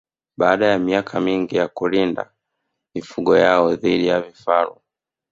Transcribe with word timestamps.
Baada 0.37 0.65
ya 0.65 0.79
miaka 0.79 1.19
mingi 1.21 1.55
ya 1.55 1.67
kulinda 1.67 2.31
mifugo 2.95 3.37
yao 3.37 3.75
dhidi 3.75 4.07
ya 4.07 4.21
vifaru 4.21 4.81